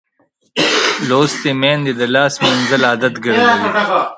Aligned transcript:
لوستې 1.09 1.51
میندې 1.61 1.93
د 1.99 2.01
لاس 2.15 2.33
مینځل 2.41 2.81
عادت 2.89 3.13
ګرځوي. 3.23 3.57